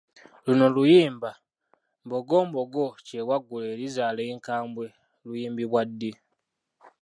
[0.45, 1.31] Luno luyimba
[2.05, 4.85] ‘Mbogo mbogo kyewaggula erizaala enkambwe’
[5.25, 6.11] luyimbibwa ddi?